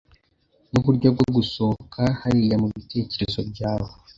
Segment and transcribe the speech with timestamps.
[0.71, 3.89] Nuburyo bwo gusohoka hariya mubitekerezo byawe?